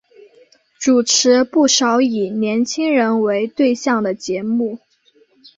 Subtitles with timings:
[0.79, 4.79] 主持不少以年青人为对象的节目。